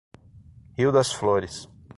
[0.77, 1.69] Rio das Flores